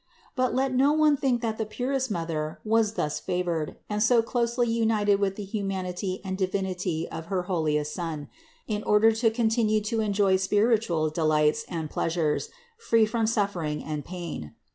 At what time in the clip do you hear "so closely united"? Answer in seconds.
4.01-5.19